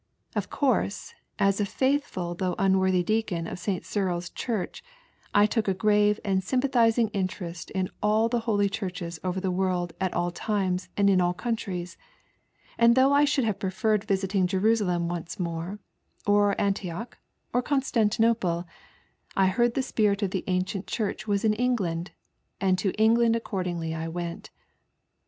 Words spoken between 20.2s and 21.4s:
of the Ancient Chui ch